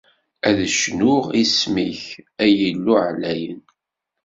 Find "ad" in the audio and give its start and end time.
0.47-0.59